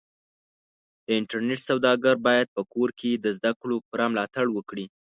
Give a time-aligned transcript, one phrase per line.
[1.05, 4.85] د انټرنېټ سوداګر بايد په کور کې د زدهکړو پوره ملاتړ وکړي.